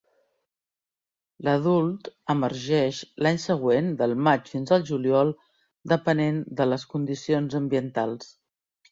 [1.47, 5.33] L'adult emergeix l'any següent del maig fins al juliol,
[5.93, 8.33] depenent de les condicions ambientals.